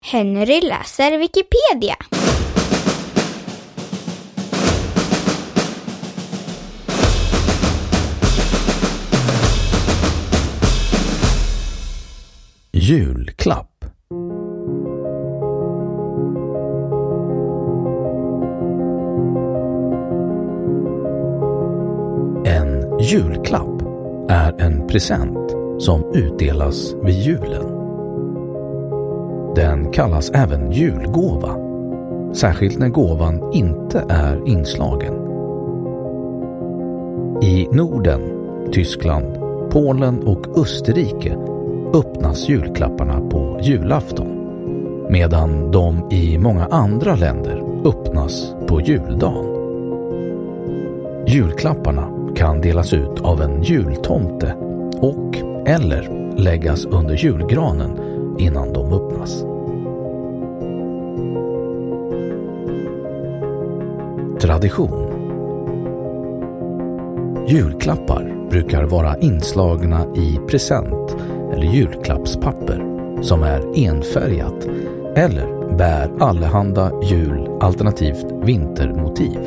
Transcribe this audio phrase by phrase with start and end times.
[0.00, 1.96] Henry läser Wikipedia.
[12.72, 13.84] Julklapp
[22.44, 23.82] En julklapp
[24.30, 25.50] är en present
[25.82, 27.77] som utdelas vid julen.
[29.58, 31.56] Den kallas även julgåva,
[32.34, 35.14] särskilt när gåvan inte är inslagen.
[37.42, 38.20] I Norden,
[38.72, 39.38] Tyskland,
[39.70, 41.36] Polen och Österrike
[41.94, 44.26] öppnas julklapparna på julafton
[45.10, 49.46] medan de i många andra länder öppnas på juldagen.
[51.26, 54.54] Julklapparna kan delas ut av en jultomte
[55.00, 55.36] och
[55.66, 57.90] eller läggas under julgranen
[58.38, 59.47] innan de öppnas.
[64.58, 64.90] Tradition
[67.48, 71.16] Julklappar brukar vara inslagna i present
[71.52, 72.84] eller julklappspapper
[73.22, 74.68] som är enfärgat
[75.16, 79.38] eller bär allehanda jul alternativt vintermotiv.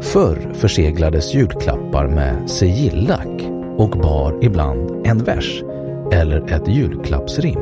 [0.00, 3.42] Förr förseglades julklappar med sigillack
[3.76, 5.62] och bar ibland en vers
[6.12, 7.60] eller ett julklappsrim.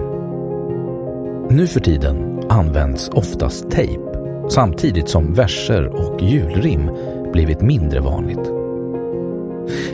[1.50, 4.09] Nu för tiden används oftast tejp
[4.50, 6.90] samtidigt som verser och julrim
[7.32, 8.52] blivit mindre vanligt.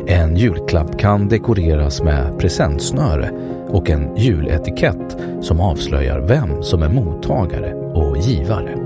[0.06, 3.30] En julklapp kan dekoreras med presentsnöre
[3.68, 8.76] och en juletikett som avslöjar vem som är mottagare och givare.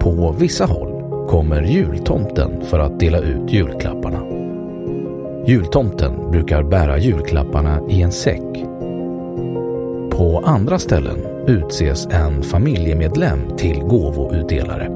[0.00, 4.22] På vissa håll kommer jultomten för att dela ut julklapparna.
[5.46, 8.64] Jultomten brukar bära julklapparna i en säck.
[10.10, 14.88] På andra ställen utses en familjemedlem till gåvoutdelare.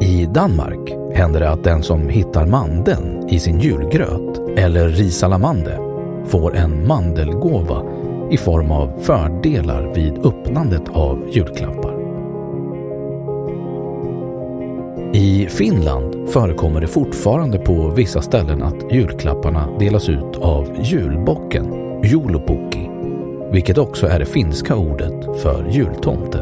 [0.00, 5.78] I Danmark händer det att den som hittar mandeln i sin julgröt eller risalamande
[6.26, 7.82] får en mandelgåva
[8.30, 11.94] i form av fördelar vid öppnandet av julklappar.
[15.14, 22.93] I Finland förekommer det fortfarande på vissa ställen att julklapparna delas ut av julbocken, julopukki,
[23.54, 26.38] vilket också är det finska ordet för jultomte.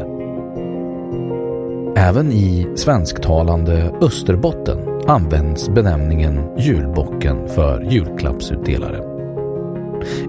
[1.95, 9.03] Även i svensktalande Österbotten används benämningen julbocken för julklappsutdelare.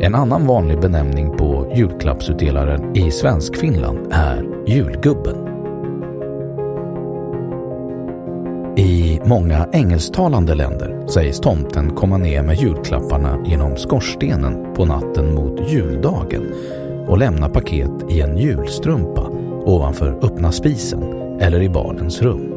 [0.00, 5.54] En annan vanlig benämning på julklappsutdelaren i Svenskfinland är julgubben.
[9.15, 15.71] I många engelsktalande länder sägs tomten komma ner med julklapparna genom skorstenen på natten mot
[15.71, 16.43] juldagen
[17.07, 19.31] och lämna paket i en julstrumpa
[19.65, 21.03] ovanför öppna spisen
[21.41, 22.55] eller i barnens rum.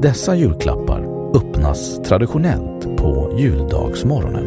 [0.00, 1.04] Dessa julklappar
[1.36, 4.46] öppnas traditionellt på juldagsmorgonen.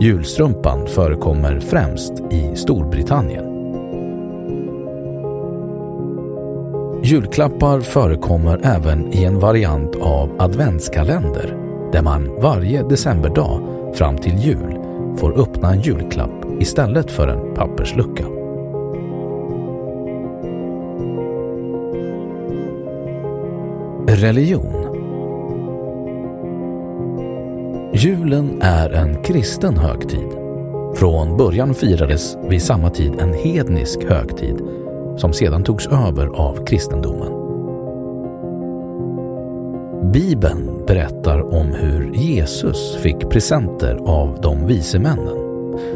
[0.00, 3.49] Julstrumpan förekommer främst i Storbritannien.
[7.02, 11.56] Julklappar förekommer även i en variant av adventskalender
[11.92, 13.60] där man varje decemberdag
[13.94, 14.78] fram till jul
[15.16, 18.24] får öppna en julklapp istället för en papperslucka.
[24.06, 24.80] Religion
[27.94, 30.28] Julen är en kristen högtid.
[30.94, 34.62] Från början firades vid samma tid en hednisk högtid
[35.20, 37.40] som sedan togs över av kristendomen.
[40.12, 45.36] Bibeln berättar om hur Jesus fick presenter av de vise männen.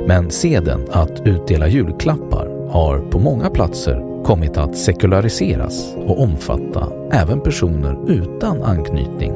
[0.06, 7.41] Men seden att utdela julklappar har på många platser kommit att sekulariseras och omfatta även
[7.41, 9.32] personer utan anknytning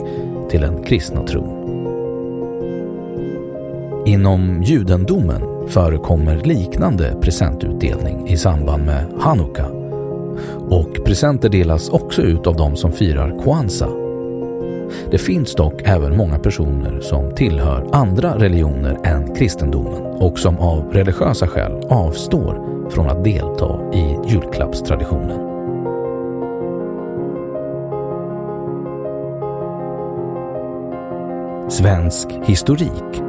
[0.51, 1.59] till den kristna tron.
[4.07, 9.78] Inom judendomen förekommer liknande presentutdelning i samband med Hanukka
[10.71, 14.09] och presenter delas också ut av de som firar Kwanzaa.
[15.11, 20.93] Det finns dock även många personer som tillhör andra religioner än kristendomen och som av
[20.93, 25.49] religiösa skäl avstår från att delta i julklappstraditionen.
[31.71, 33.23] Svensk historik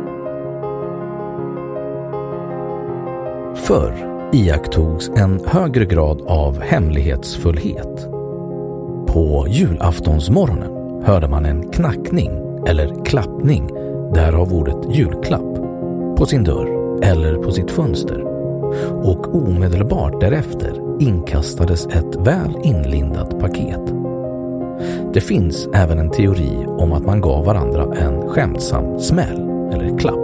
[3.56, 8.08] Förr iakttogs en högre grad av hemlighetsfullhet.
[9.08, 12.32] På julaftonsmorgonen hörde man en knackning
[12.68, 13.68] eller klappning,
[14.14, 15.56] därav ordet julklapp,
[16.18, 18.30] på sin dörr eller på sitt fönster
[19.04, 23.94] och omedelbart därefter inkastades ett väl inlindat paket.
[25.14, 30.19] Det finns även en teori om att man gav varandra en skämtsam smäll eller klapp.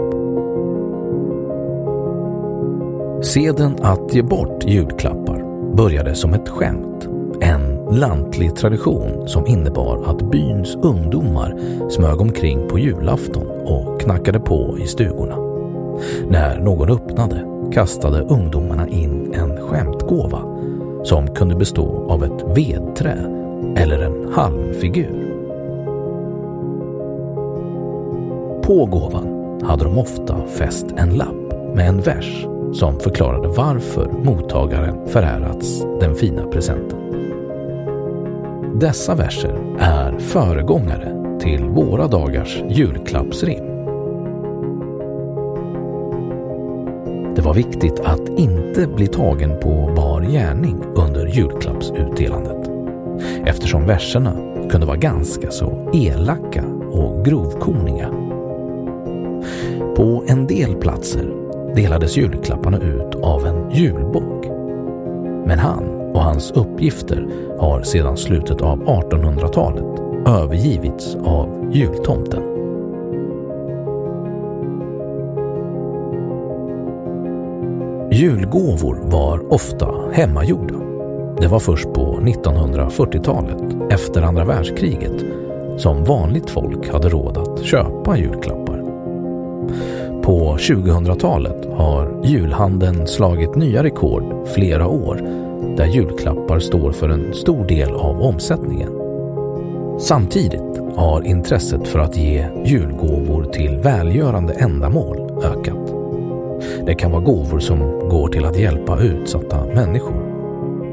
[3.25, 5.43] Seden att ge bort julklappar
[5.75, 7.07] började som ett skämt.
[7.41, 14.77] En lantlig tradition som innebar att byns ungdomar smög omkring på julafton och knackade på
[14.79, 15.35] i stugorna.
[16.29, 20.41] När någon öppnade kastade ungdomarna in en skämtgåva
[21.03, 23.17] som kunde bestå av ett vedträ
[23.77, 25.31] eller en halmfigur.
[28.63, 32.45] På gåvan hade de ofta fäst en lapp med en vers
[32.75, 36.99] som förklarade varför mottagaren förärats den fina presenten.
[38.79, 43.65] Dessa verser är föregångare till våra dagars julklappsrim.
[47.35, 52.71] Det var viktigt att inte bli tagen på bar gärning under julklappsutdelandet
[53.45, 54.33] eftersom verserna
[54.69, 58.09] kunde vara ganska så elaka och grovkorniga.
[59.95, 61.44] På en del platser
[61.75, 64.45] delades julklapparna ut av en julbock.
[65.47, 65.83] Men han
[66.13, 67.27] och hans uppgifter
[67.59, 72.43] har sedan slutet av 1800-talet övergivits av jultomten.
[78.11, 80.75] Julgåvor var ofta hemmagjorda.
[81.41, 85.23] Det var först på 1940-talet, efter andra världskriget,
[85.77, 88.75] som vanligt folk hade råd att köpa julklappar.
[90.25, 95.15] På 2000-talet har julhandeln slagit nya rekord flera år
[95.77, 98.89] där julklappar står för en stor del av omsättningen.
[99.99, 105.93] Samtidigt har intresset för att ge julgåvor till välgörande ändamål ökat.
[106.85, 107.79] Det kan vara gåvor som
[108.09, 110.25] går till att hjälpa utsatta människor,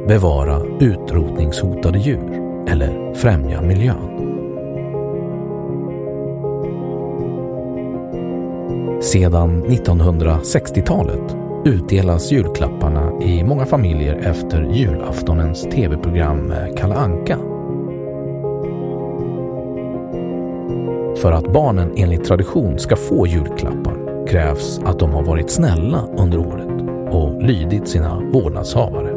[0.08, 4.31] bevara utrotningshotade djur eller främja miljön.
[9.02, 17.38] Sedan 1960-talet utdelas julklapparna i många familjer efter julaftonens tv-program Kalle Anka.
[21.16, 26.38] För att barnen enligt tradition ska få julklappar krävs att de har varit snälla under
[26.38, 26.82] året
[27.14, 29.10] och lydit sina vårdnadshavare.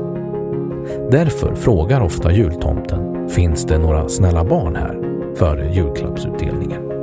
[1.12, 5.00] Därför frågar ofta jultomten finns det några snälla barn här
[5.36, 6.95] före julklappsutdelningen.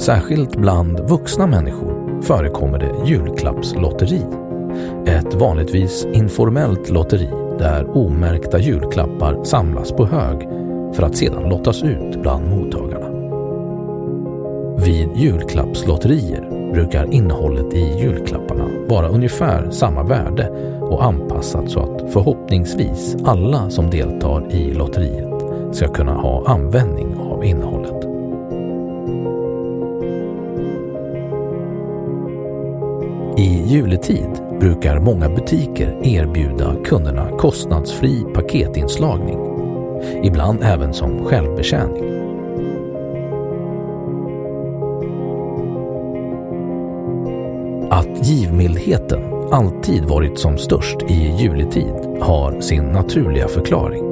[0.00, 4.22] Särskilt bland vuxna människor förekommer det julklappslotteri.
[5.06, 7.28] Ett vanligtvis informellt lotteri
[7.58, 10.48] där omärkta julklappar samlas på hög
[10.94, 13.06] för att sedan lottas ut bland mottagarna.
[14.84, 20.48] Vid julklappslotterier brukar innehållet i julklapparna vara ungefär samma värde
[20.80, 25.42] och anpassat så att förhoppningsvis alla som deltar i lotteriet
[25.72, 27.99] ska kunna ha användning av innehållet.
[33.40, 34.30] I juletid
[34.60, 39.38] brukar många butiker erbjuda kunderna kostnadsfri paketinslagning,
[40.22, 42.02] ibland även som självbetjäning.
[47.90, 49.20] Att givmildheten
[49.50, 54.04] alltid varit som störst i juletid har sin naturliga förklaring.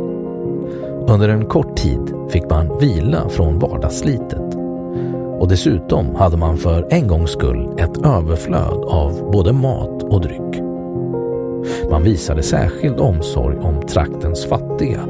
[1.09, 4.48] Under en kort tid fick man vila från vardagsslitet
[5.39, 10.63] och dessutom hade man för en gångs skull ett överflöd av både mat och dryck.
[11.91, 15.01] Man visade särskild omsorg om traktens fattiga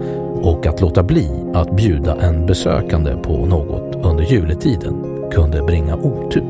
[0.42, 6.44] och att låta bli att bjuda en besökande på något under juletiden kunde bringa otur.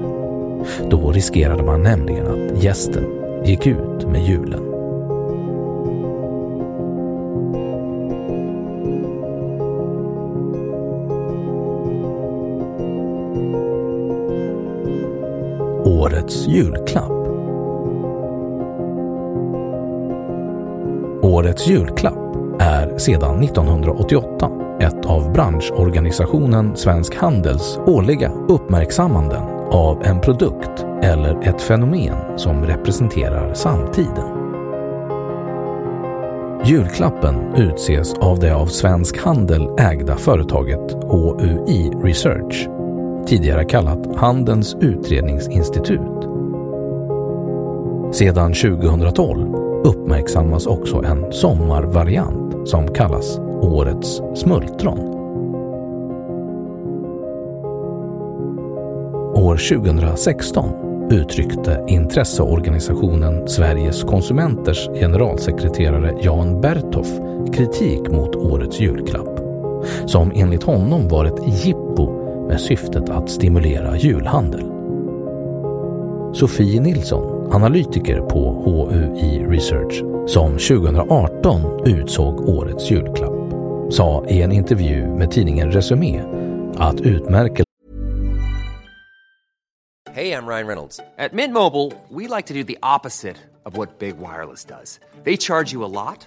[0.90, 3.04] Då riskerade man nämligen att gästen
[3.44, 4.67] gick ut med julen.
[16.08, 17.10] Årets julklapp
[21.22, 24.50] Årets julklapp är sedan 1988
[24.80, 33.54] ett av branschorganisationen Svensk Handels årliga uppmärksammanden av en produkt eller ett fenomen som representerar
[33.54, 34.28] samtiden.
[36.64, 42.68] Julklappen utses av det av Svensk Handel ägda företaget HUI Research,
[43.28, 46.28] tidigare kallat Handelns utredningsinstitut.
[48.12, 49.54] Sedan 2012
[49.84, 54.98] uppmärksammas också en sommarvariant som kallas Årets smultron.
[59.34, 60.64] År 2016
[61.10, 67.08] uttryckte intresseorganisationen Sveriges konsumenters generalsekreterare Jan Bertoff
[67.52, 69.40] kritik mot årets julklapp,
[70.06, 72.17] som enligt honom var ett jippo
[72.48, 74.64] med syftet att stimulera julhandel.
[76.34, 83.52] Sofie Nilsson, analytiker på HUI Research, som 2018 utsåg årets julklapp,
[83.92, 86.22] sa i en intervju med tidningen Resumé
[86.76, 87.64] att utmärkelsen
[90.18, 90.96] Hej, jag Ryan Reynolds.
[90.96, 95.00] På Mint Mobile, we like to do the opposite of what Big Wireless does.
[95.24, 96.26] They charge you a lot,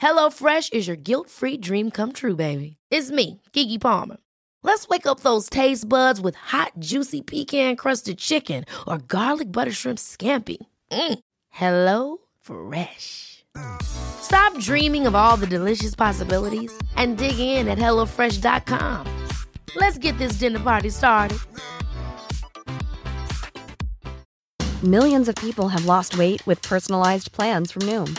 [0.00, 2.76] HelloFresh is your guilt-free dream come true, baby.
[2.90, 4.18] It's me, Gigi Palmer.
[4.62, 9.98] Let's wake up those taste buds with hot, juicy pecan-crusted chicken or garlic butter shrimp
[9.98, 10.58] scampi.
[10.90, 11.18] Mm.
[11.50, 13.44] Hello Fresh.
[13.82, 19.06] Stop dreaming of all the delicious possibilities and dig in at HelloFresh.com.
[19.76, 21.38] Let's get this dinner party started.
[24.82, 28.18] Millions of people have lost weight with personalized plans from Noom,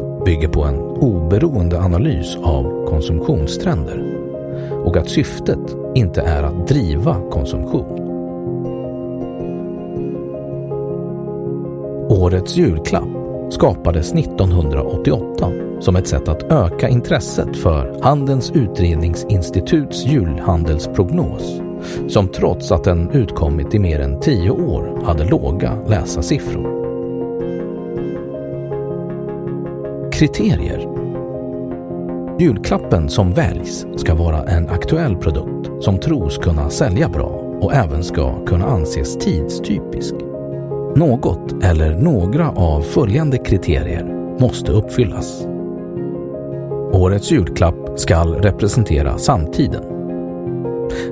[0.25, 4.17] bygger på en oberoende analys av konsumtionstrender
[4.85, 8.01] och att syftet inte är att driva konsumtion.
[12.09, 13.09] Årets julklapp
[13.49, 21.61] skapades 1988 som ett sätt att öka intresset för Handelns utredningsinstituts julhandelsprognos
[22.07, 26.80] som trots att den utkommit i mer än tio år hade låga läsarsiffror.
[30.21, 30.87] Kriterier
[32.39, 38.03] Julklappen som väljs ska vara en aktuell produkt som tros kunna sälja bra och även
[38.03, 40.13] ska kunna anses tidstypisk.
[40.95, 45.47] Något eller några av följande kriterier måste uppfyllas.
[46.93, 49.83] Årets julklapp ska representera samtiden.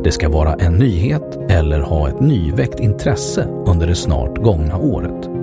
[0.04, 5.39] Det ska vara en nyhet eller ha ett nyväckt intresse under det snart gångna året.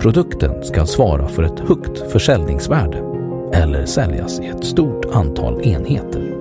[0.00, 2.98] Produkten ska svara för ett högt försäljningsvärde
[3.52, 6.34] eller säljas i ett stort antal enheter.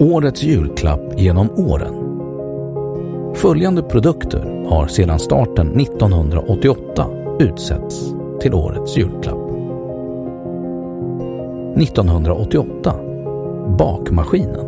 [0.00, 1.94] Årets julklapp genom åren.
[3.34, 7.06] Följande produkter har sedan starten 1988
[7.38, 9.50] utsetts till årets julklapp.
[11.76, 12.94] 1988
[13.78, 14.66] Bakmaskinen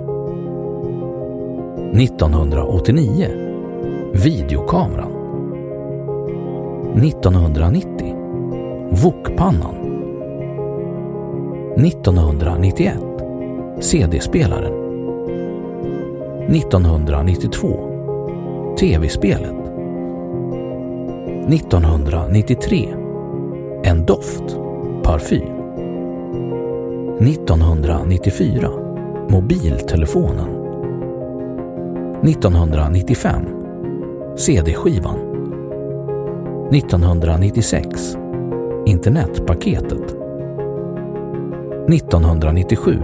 [1.93, 3.48] 1989
[4.23, 5.13] Videokameran.
[6.95, 8.15] 1990
[9.03, 9.75] Wokpannan.
[11.77, 12.93] 1991
[13.81, 14.73] CD-spelaren
[16.49, 17.77] 1992
[18.77, 19.55] TV-spelet
[21.49, 22.89] 1993
[23.83, 24.59] En doft,
[25.03, 25.49] parfym.
[27.19, 28.71] 1994
[29.29, 30.49] Mobiltelefonen.
[32.23, 33.58] 1995
[34.39, 35.19] CD-skivan.
[36.73, 38.17] 1996
[38.87, 40.17] Internetpaketet.
[41.89, 42.99] 1997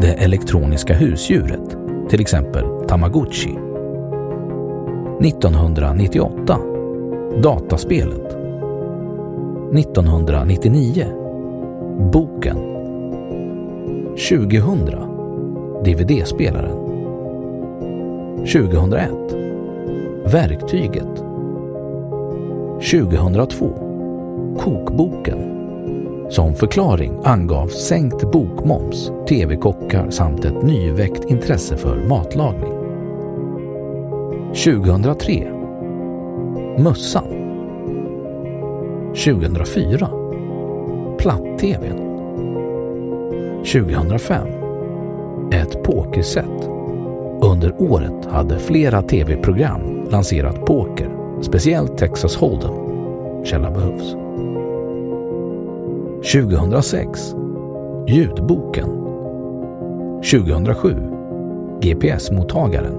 [0.00, 1.76] Det elektroniska husdjuret,
[2.08, 3.50] till exempel Tamagotchi.
[5.20, 6.58] 1998
[7.42, 8.36] Dataspelet.
[9.74, 11.06] 1999
[12.12, 12.56] Boken.
[14.16, 16.76] 2000 DVD-spelaren.
[18.36, 19.41] 2001
[20.32, 21.16] Verktyget.
[22.90, 23.68] 2002
[24.58, 25.38] Kokboken.
[26.30, 32.72] Som förklaring angavs sänkt bokmoms, tv-kockar samt ett nyväckt intresse för matlagning.
[34.54, 35.52] 2003
[36.78, 37.28] Mössan.
[39.24, 40.08] 2004
[41.18, 41.98] Platt-TVn.
[43.72, 44.48] 2005
[45.52, 46.68] Ett pokerset.
[47.42, 51.10] Under året hade flera tv-program lanserat poker,
[51.42, 52.74] speciellt Texas Hold'em.
[53.44, 54.16] Källa behövs.
[56.32, 57.34] 2006
[58.08, 58.88] Ljudboken.
[60.30, 60.96] 2007
[61.80, 62.94] GPS-mottagaren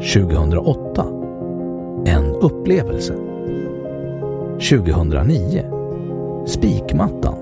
[0.00, 1.06] 2008
[2.06, 3.14] En upplevelse.
[4.70, 5.64] 2009
[6.46, 7.34] Spikmattan.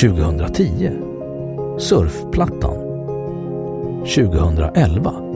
[0.00, 1.04] 2010
[1.78, 2.76] Surfplattan.
[4.04, 5.27] 2011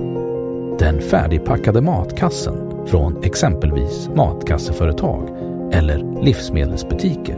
[0.82, 5.28] den färdigpackade matkassen från exempelvis matkasseföretag
[5.72, 7.36] eller livsmedelsbutiker.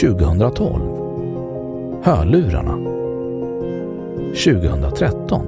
[0.00, 0.82] 2012
[2.02, 2.76] Hörlurarna.
[4.44, 5.46] 2013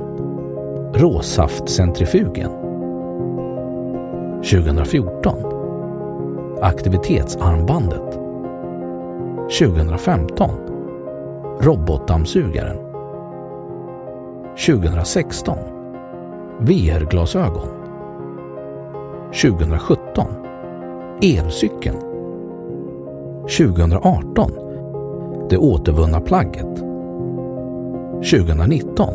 [0.95, 2.51] Råsaftcentrifugen.
[4.43, 5.39] 2014
[6.63, 8.13] Aktivitetsarmbandet.
[9.59, 10.51] 2015
[11.61, 12.77] Robotdammsugaren.
[14.67, 15.74] 2016
[16.61, 17.69] VR-glasögon
[19.43, 20.27] 2017
[21.23, 21.97] Elcykeln.
[23.59, 24.51] 2018
[25.51, 26.77] Det återvunna plagget.
[28.31, 29.15] 2019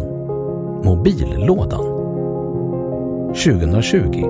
[0.84, 1.86] Mobillådan.
[3.28, 4.24] 2020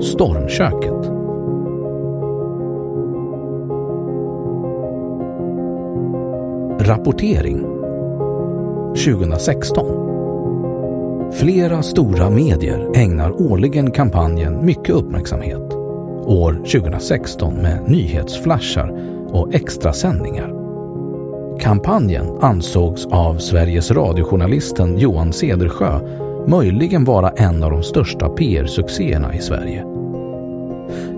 [0.00, 1.10] Stormköket.
[6.88, 7.66] Rapportering.
[8.94, 10.11] 2016
[11.32, 15.72] Flera stora medier ägnar årligen kampanjen mycket uppmärksamhet.
[16.26, 18.92] År 2016 med nyhetsflashar
[19.28, 20.52] och extrasändningar.
[21.60, 26.00] Kampanjen ansågs av Sveriges radiojournalisten Johan Cedersjö
[26.46, 29.84] möjligen vara en av de största PR-succéerna i Sverige.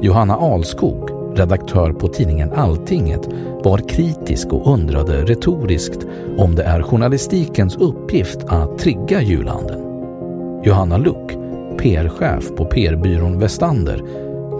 [0.00, 3.28] Johanna Alskog, redaktör på tidningen Alltinget,
[3.64, 6.06] var kritisk och undrade retoriskt
[6.38, 9.83] om det är journalistikens uppgift att trigga julhandeln.
[10.66, 11.32] Johanna Luck,
[11.78, 14.02] PR-chef på PR-byrån Westander,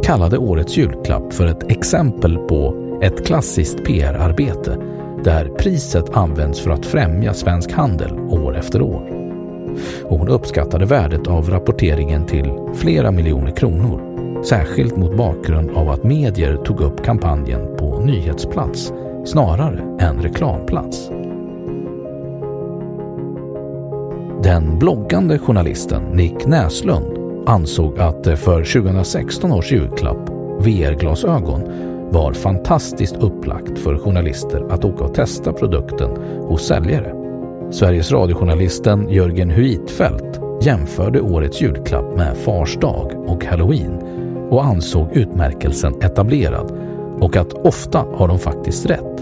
[0.03, 4.79] kallade årets julklapp för ett exempel på ett klassiskt PR-arbete
[5.25, 9.03] där priset används för att främja svensk handel år efter år.
[10.05, 14.01] Och hon uppskattade värdet av rapporteringen till flera miljoner kronor,
[14.45, 18.93] särskilt mot bakgrund av att medier tog upp kampanjen på nyhetsplats
[19.25, 21.11] snarare än reklamplats.
[24.45, 31.63] Den bloggande journalisten Nick Näslund ansåg att det för 2016 års julklapp, VR-glasögon,
[32.11, 36.11] var fantastiskt upplagt för journalister att åka och testa produkten
[36.43, 37.15] hos säljare.
[37.73, 43.99] Sveriges radiojournalisten Jörgen Huitfeldt jämförde årets julklapp med Fars dag och Halloween
[44.51, 46.73] och ansåg utmärkelsen etablerad
[47.21, 49.14] och att ofta har de faktiskt rätt.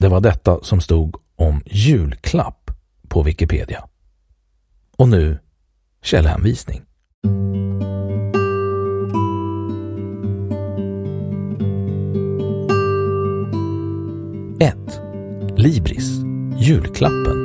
[0.00, 2.70] Det var detta som stod om julklapp
[3.08, 3.84] på Wikipedia.
[4.96, 5.38] Och nu
[6.02, 6.82] källhänvisning.
[14.60, 15.00] Ett.
[15.56, 16.10] Libris.
[16.58, 17.36] Julklappen.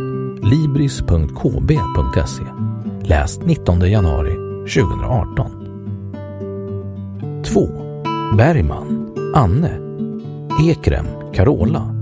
[0.43, 2.43] libris.kb.se.
[3.01, 4.33] Läst 19 januari
[4.73, 5.51] 2018.
[7.45, 7.67] 2.
[8.37, 9.79] Bergman, Anne.
[10.69, 11.94] Ekrem, Carola.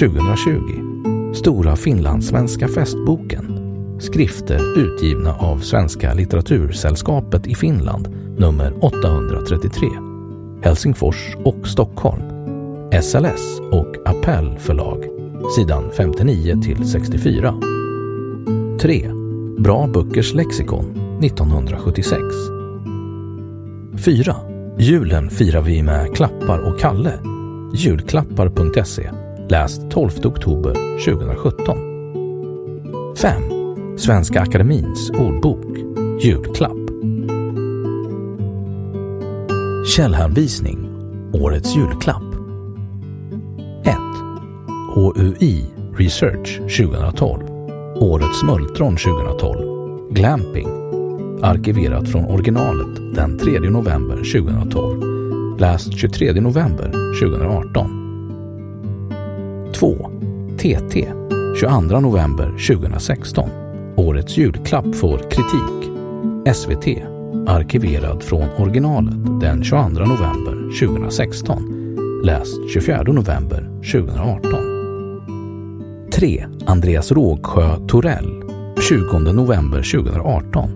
[0.00, 1.34] 2020.
[1.34, 3.66] Stora finlandssvenska festboken.
[3.98, 9.88] Skrifter utgivna av Svenska litteratursällskapet i Finland nummer 833,
[10.62, 12.22] Helsingfors och Stockholm,
[13.02, 15.04] SLS och Appell förlag,
[15.56, 17.54] sidan 59 till 64.
[18.80, 19.10] 3.
[19.58, 20.84] Bra Böckers lexikon
[21.22, 22.22] 1976.
[24.04, 24.36] 4.
[24.78, 27.18] Julen firar vi med Klappar och Kalle.
[27.74, 29.25] Julklappar.se.
[29.48, 30.72] Läst 12 oktober
[31.04, 31.78] 2017.
[33.16, 33.98] 5.
[33.98, 35.64] Svenska Akademins ordbok.
[36.20, 36.76] Julklapp.
[39.86, 40.88] Källhänvisning.
[41.32, 42.22] Årets julklapp.
[43.84, 43.96] 1.
[44.94, 45.64] HUI
[45.96, 47.42] Research 2012.
[47.96, 50.10] Årets smultron 2012.
[50.10, 50.68] Glamping.
[51.42, 55.58] Arkiverat från originalet den 3 november 2012.
[55.58, 57.95] Läst 23 november 2018.
[59.80, 60.10] 2.
[60.58, 61.08] TT
[61.60, 63.48] 22 november 2016.
[63.96, 65.92] Årets julklapp får kritik.
[66.56, 66.86] SVT.
[67.46, 71.62] Arkiverad från originalet den 22 november 2016.
[72.24, 74.52] Läst 24 november 2018.
[76.12, 76.46] 3.
[76.66, 78.42] Andreas Rågsjö Torell
[78.88, 80.70] 20 november 2018.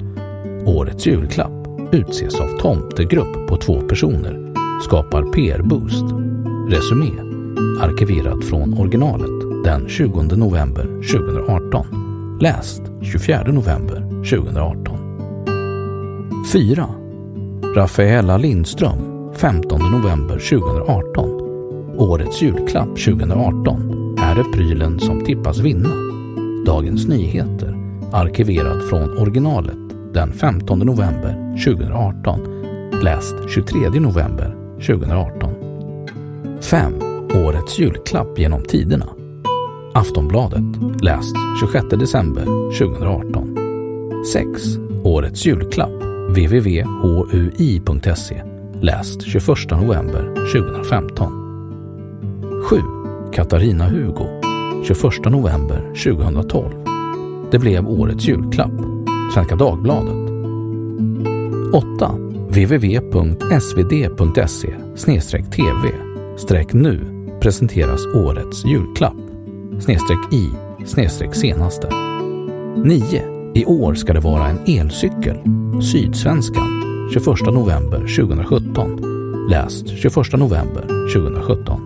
[0.66, 4.54] Årets julklapp utses av Tomtegrupp på två personer.
[4.82, 6.04] Skapar PR-boost.
[6.68, 7.29] Resumé.
[7.80, 11.86] Arkiverad från originalet den 20 november 2018.
[12.40, 15.00] Läst 24 november 2018.
[16.52, 16.88] 4.
[17.76, 21.40] Rafaela Lindström 15 november 2018.
[21.96, 24.16] Årets julklapp 2018.
[24.18, 25.90] Här är prylen som tippas vinna.
[26.66, 27.76] Dagens Nyheter.
[28.12, 29.76] Arkiverad från originalet
[30.14, 32.40] den 15 november 2018.
[33.02, 35.54] Läst 23 november 2018.
[36.60, 37.09] 5.
[37.34, 39.06] Årets julklapp genom tiderna.
[39.94, 40.64] Aftonbladet.
[41.02, 42.44] Läst 26 december
[42.78, 43.56] 2018.
[44.32, 44.46] 6.
[45.04, 45.90] Årets julklapp.
[46.28, 46.82] www.hui.se.
[48.80, 51.32] Läst 21 november 2015.
[52.70, 52.76] 7.
[53.32, 54.26] Katarina Hugo.
[54.84, 56.70] 21 november 2012.
[57.50, 58.72] Det blev årets julklapp.
[59.34, 60.30] Svenska Dagbladet.
[61.72, 62.10] 8.
[62.48, 63.08] www.svd.se
[65.50, 65.92] tv
[66.72, 69.16] nu presenteras årets julklapp
[69.80, 70.50] snedstreck i
[70.86, 71.88] snedstreck senaste.
[72.84, 73.22] 9.
[73.54, 75.36] I år ska det vara en elcykel.
[75.82, 76.82] Sydsvenskan
[77.14, 79.00] 21 november 2017.
[79.50, 80.82] Läst 21 november
[81.14, 81.80] 2017.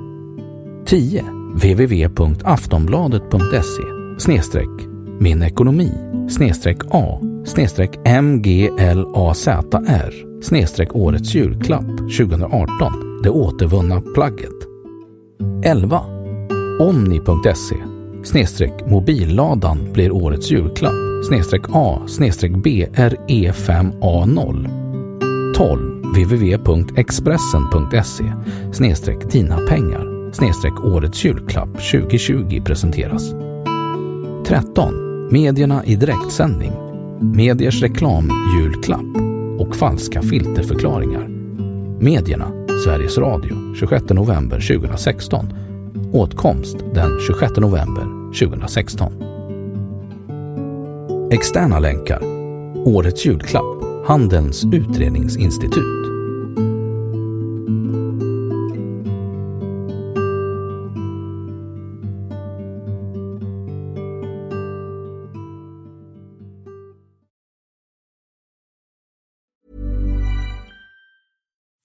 [0.86, 1.24] 10.
[1.54, 3.82] www.aftonbladet.se
[4.18, 4.70] snedstreck
[5.20, 5.92] min ekonomi
[6.30, 10.12] snedstreck a snedstreck mglazr
[10.42, 11.86] snedstreck årets julklapp
[12.18, 14.73] 2018 det återvunna plagget.
[15.64, 16.00] 11.
[16.80, 17.76] Omni.se
[18.86, 20.94] mobilladan blir årets julklapp
[21.72, 22.02] a
[22.50, 24.68] bre5a0
[25.54, 25.94] 12.
[26.14, 28.24] www.expressen.se
[29.32, 30.32] dina pengar
[30.84, 33.34] årets julklapp 2020 presenteras.
[34.46, 34.94] 13.
[35.30, 36.72] Medierna i direktsändning.
[37.20, 39.16] Mediers reklamjulklapp
[39.58, 41.28] och falska filterförklaringar.
[42.00, 45.52] Medierna, Sveriges Radio, 26 november 2016.
[46.12, 49.12] Åtkomst den 26 november 2016.
[51.30, 52.22] Externa länkar.
[52.86, 53.84] Årets julklapp.
[54.06, 55.93] Handelns utredningsinstitut.